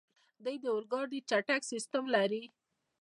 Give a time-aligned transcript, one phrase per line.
[0.43, 2.43] دوی د اورګاډي چټک سیسټم لري.